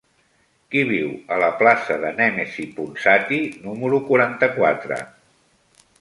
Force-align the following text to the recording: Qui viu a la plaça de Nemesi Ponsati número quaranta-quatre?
Qui 0.75 0.79
viu 0.91 1.11
a 1.35 1.37
la 1.43 1.49
plaça 1.59 1.99
de 2.05 2.11
Nemesi 2.21 2.67
Ponsati 2.79 3.43
número 3.67 4.03
quaranta-quatre? 4.11 5.03